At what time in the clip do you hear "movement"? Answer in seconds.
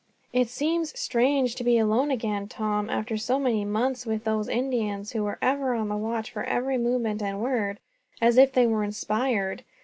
6.79-7.21